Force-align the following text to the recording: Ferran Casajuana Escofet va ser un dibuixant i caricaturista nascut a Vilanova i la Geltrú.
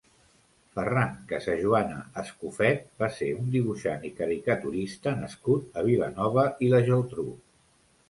Ferran 0.77 1.11
Casajuana 1.31 1.99
Escofet 2.23 2.81
va 3.05 3.11
ser 3.19 3.29
un 3.43 3.53
dibuixant 3.59 4.09
i 4.11 4.13
caricaturista 4.23 5.17
nascut 5.23 5.81
a 5.83 5.89
Vilanova 5.93 6.51
i 6.69 6.77
la 6.77 6.85
Geltrú. 6.93 7.33